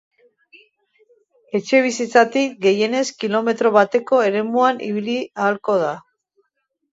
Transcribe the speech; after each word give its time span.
Etxebizitzatik 1.59 2.55
gehienez 2.67 3.03
kilometro 3.25 3.73
bateko 3.77 4.23
eremuan 4.31 4.81
ibili 4.89 5.19
ahalko 5.45 5.77
da. 5.85 5.93